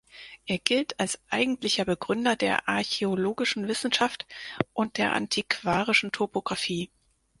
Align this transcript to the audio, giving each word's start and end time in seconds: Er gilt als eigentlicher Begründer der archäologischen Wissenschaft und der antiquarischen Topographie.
Er 0.47 0.57
gilt 0.57 0.99
als 0.99 1.19
eigentlicher 1.29 1.85
Begründer 1.85 2.35
der 2.35 2.67
archäologischen 2.67 3.67
Wissenschaft 3.67 4.25
und 4.73 4.97
der 4.97 5.11
antiquarischen 5.13 6.11
Topographie. 6.11 6.89